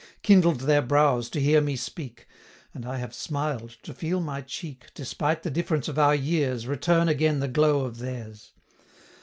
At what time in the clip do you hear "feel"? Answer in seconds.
3.93-4.19